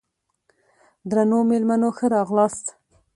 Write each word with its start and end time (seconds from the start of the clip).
درنو 1.09 1.39
مېلمنو 1.49 1.89
ښه 1.97 2.05
راغلاست! 2.15 2.65